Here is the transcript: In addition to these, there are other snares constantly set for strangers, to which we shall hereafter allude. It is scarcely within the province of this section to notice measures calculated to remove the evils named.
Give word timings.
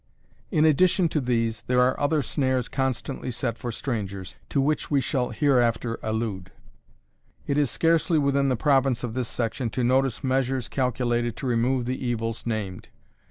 In 0.49 0.65
addition 0.65 1.09
to 1.09 1.21
these, 1.21 1.61
there 1.67 1.79
are 1.79 1.99
other 1.99 2.23
snares 2.23 2.67
constantly 2.67 3.29
set 3.29 3.55
for 3.55 3.71
strangers, 3.71 4.35
to 4.49 4.59
which 4.59 4.89
we 4.89 4.99
shall 4.99 5.29
hereafter 5.29 5.99
allude. 6.01 6.51
It 7.45 7.55
is 7.59 7.69
scarcely 7.69 8.17
within 8.17 8.49
the 8.49 8.55
province 8.55 9.03
of 9.03 9.13
this 9.13 9.27
section 9.27 9.69
to 9.69 9.83
notice 9.83 10.23
measures 10.23 10.67
calculated 10.67 11.37
to 11.37 11.45
remove 11.45 11.85
the 11.85 12.03
evils 12.03 12.47
named. 12.47 12.89